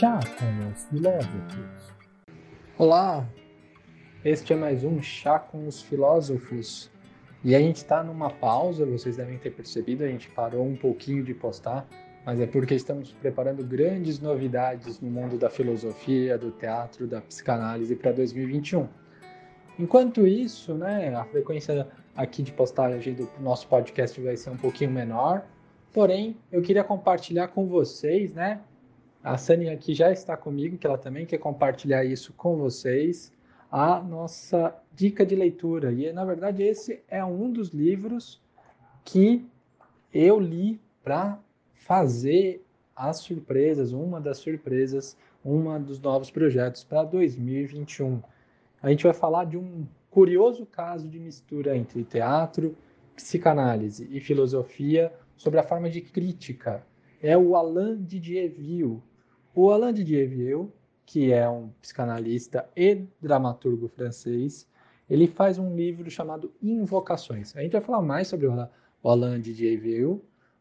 [0.00, 1.92] Chá com os Filósofos.
[2.78, 3.28] Olá,
[4.24, 6.90] este é mais um Chá com os Filósofos.
[7.44, 11.22] E a gente está numa pausa, vocês devem ter percebido, a gente parou um pouquinho
[11.22, 11.86] de postar,
[12.24, 17.94] mas é porque estamos preparando grandes novidades no mundo da filosofia, do teatro, da psicanálise
[17.94, 18.88] para 2021.
[19.78, 21.86] Enquanto isso, né, a frequência
[22.16, 25.44] aqui de postagem do nosso podcast vai ser um pouquinho menor,
[25.92, 28.62] porém eu queria compartilhar com vocês, né,
[29.22, 33.32] a Sani aqui já está comigo, que ela também quer compartilhar isso com vocês,
[33.70, 35.92] a nossa dica de leitura.
[35.92, 38.40] E, na verdade, esse é um dos livros
[39.04, 39.46] que
[40.12, 41.38] eu li para
[41.74, 42.64] fazer
[42.96, 48.20] as surpresas, uma das surpresas, uma dos novos projetos para 2021.
[48.82, 52.76] A gente vai falar de um curioso caso de mistura entre teatro,
[53.14, 56.84] psicanálise e filosofia sobre a forma de crítica.
[57.22, 59.02] É o Alain Didierville,
[59.54, 60.30] o Alain Didier
[61.04, 64.68] que é um psicanalista e dramaturgo francês,
[65.08, 67.56] ele faz um livro chamado Invocações.
[67.56, 68.68] A gente vai falar mais sobre o
[69.08, 70.18] Alain Didier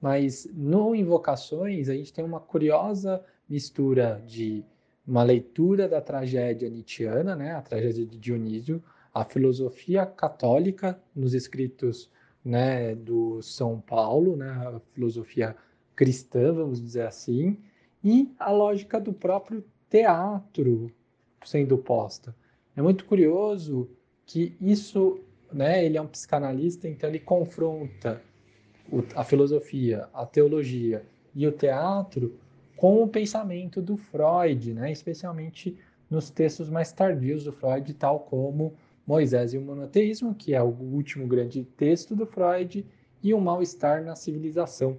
[0.00, 4.64] mas no Invocações a gente tem uma curiosa mistura de
[5.06, 8.82] uma leitura da tragédia nietzschiana, né, a tragédia de Dionísio,
[9.14, 12.10] a filosofia católica nos escritos
[12.44, 15.56] né, do São Paulo, né, a filosofia
[15.94, 17.58] cristã, vamos dizer assim,
[18.02, 20.90] e a lógica do próprio teatro
[21.44, 22.34] sendo posta.
[22.76, 23.88] É muito curioso
[24.24, 25.20] que isso,
[25.52, 28.22] né, ele é um psicanalista, então ele confronta
[29.14, 32.38] a filosofia, a teologia e o teatro
[32.76, 35.76] com o pensamento do Freud, né, especialmente
[36.10, 38.74] nos textos mais tardios do Freud, tal como
[39.06, 42.84] Moisés e o Monoteísmo, que é o último grande texto do Freud,
[43.22, 44.98] e o Mal-Estar na Civilização.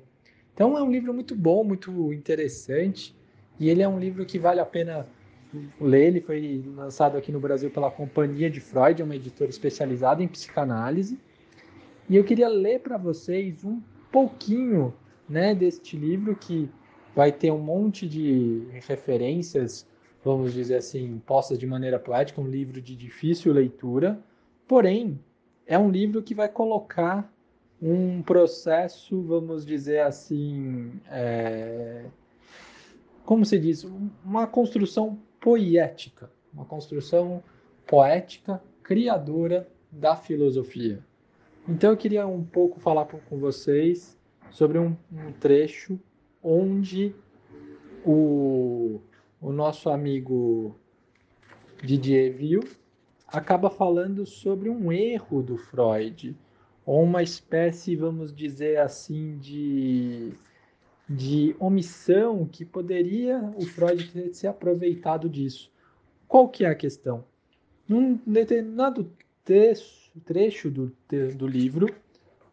[0.54, 3.16] Então é um livro muito bom, muito interessante,
[3.60, 5.08] e ele é um livro que vale a pena
[5.80, 6.08] ler.
[6.08, 11.20] Ele foi lançado aqui no Brasil pela Companhia de Freud, uma editora especializada em psicanálise.
[12.10, 13.82] E eu queria ler para vocês um
[14.12, 14.94] pouquinho
[15.28, 16.70] né, deste livro que
[17.16, 19.88] vai ter um monte de referências,
[20.24, 24.20] vamos dizer assim, postas de maneira poética, um livro de difícil leitura,
[24.68, 25.20] porém
[25.66, 27.32] é um livro que vai colocar
[27.82, 32.06] um processo, vamos dizer assim, é,
[33.26, 33.86] como se diz,
[34.24, 37.44] uma construção poética, uma construção
[37.86, 41.04] poética, criadora da filosofia.
[41.68, 44.18] Então eu queria um pouco falar com vocês
[44.52, 46.00] sobre um, um trecho
[46.42, 47.16] onde
[48.06, 49.00] o,
[49.42, 50.76] o nosso amigo
[51.82, 52.62] Didier Viu
[53.28, 56.36] acaba falando sobre um erro do Freud
[56.86, 60.34] ou uma espécie, vamos dizer assim, de,
[61.10, 65.72] de omissão que poderia o Freud ter se aproveitado disso.
[66.28, 67.24] Qual que é a questão?
[67.88, 69.12] Num determinado
[69.46, 70.96] texto, trecho do,
[71.36, 71.88] do livro,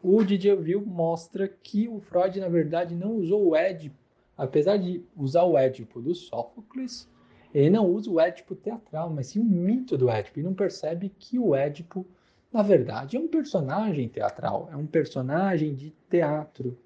[0.01, 3.95] o Didierville mostra que o Freud, na verdade, não usou o Édipo,
[4.37, 7.07] apesar de usar o Édipo do Sófocles,
[7.53, 11.11] ele não usa o Édipo teatral, mas sim o mito do Édipo, e não percebe
[11.19, 12.05] que o Édipo
[12.53, 16.77] na verdade, é um personagem teatral, é um personagem de teatro.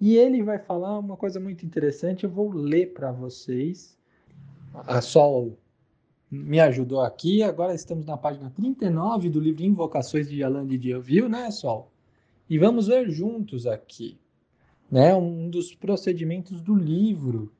[0.00, 3.96] E ele vai falar uma coisa muito interessante, eu vou ler para vocês.
[4.74, 5.56] A Sol
[6.30, 11.28] me ajudou aqui, agora estamos na página 39 do livro Invocações de Alain de Dieuville,
[11.28, 11.92] né, Sol?
[12.50, 14.18] E vamos ver juntos aqui,
[14.90, 17.52] né, um dos procedimentos do livro,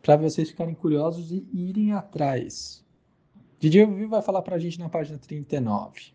[0.00, 2.84] para vocês ficarem curiosos e irem atrás.
[3.58, 6.12] Didier Ville vai falar para a gente na página 39.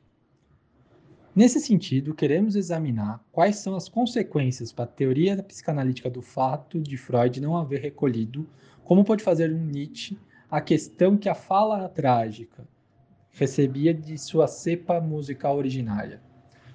[1.38, 6.98] Nesse sentido, queremos examinar quais são as consequências para a teoria psicanalítica do fato de
[6.98, 8.50] Freud não haver recolhido,
[8.84, 10.18] como pode fazer um Nietzsche,
[10.50, 12.68] a questão que a fala trágica
[13.30, 16.20] recebia de sua cepa musical originária,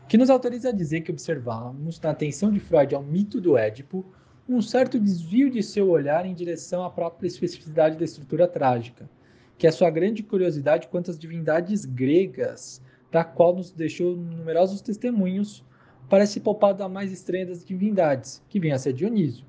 [0.09, 4.07] que nos autoriza a dizer que observamos na atenção de Freud ao mito do Édipo
[4.49, 9.11] um certo desvio de seu olhar em direção à própria especificidade da estrutura trágica,
[9.59, 12.81] que é sua grande curiosidade quanto às divindades gregas
[13.13, 15.63] da qual nos deixou numerosos testemunhos
[16.09, 19.45] para se poupar da mais estranha das divindades, que vinha a ser Dionísio.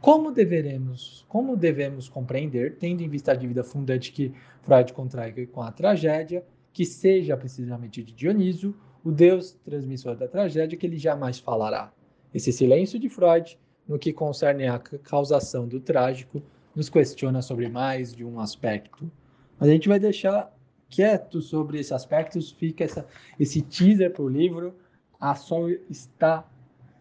[0.00, 4.32] Como deveremos, como devemos compreender, tendo em vista a dívida fundante que
[4.62, 10.78] Freud contrai com a tragédia, que seja precisamente de Dionísio, o deus transmissor da tragédia,
[10.78, 11.92] que ele jamais falará.
[12.32, 13.58] Esse silêncio de Freud,
[13.88, 16.42] no que concerne à causação do trágico,
[16.76, 19.10] nos questiona sobre mais de um aspecto.
[19.58, 20.54] Mas a gente vai deixar
[20.88, 23.06] quieto sobre esse aspecto, fica essa,
[23.38, 24.74] esse teaser para o livro.
[25.20, 26.46] A Sol está,